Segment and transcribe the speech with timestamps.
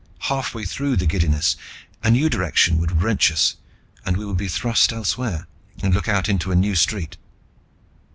[0.21, 1.55] Halfway through the giddiness,
[2.01, 3.57] a new direction would wrench us
[4.03, 5.45] and we would be thrust elsewhere,
[5.83, 7.17] and look out into a new street.